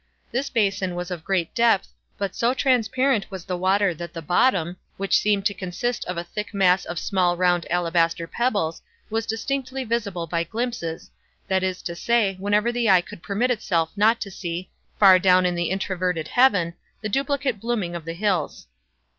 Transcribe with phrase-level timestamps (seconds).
[0.31, 4.77] This basin was of great depth, but so transparent was the water that the bottom,
[4.97, 9.83] which seemed to consist of a thick mass of small round alabaster pebbles, was distinctly
[9.83, 14.71] visible by glimpses—that is to say, whenever the eye could permit itself not to see,
[14.97, 18.65] far down in the inverted heaven, the duplicate blooming of the hills.